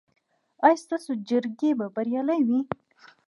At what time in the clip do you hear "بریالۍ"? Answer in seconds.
1.95-2.41